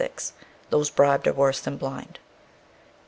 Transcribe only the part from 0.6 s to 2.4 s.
Those bribed are worse than blind.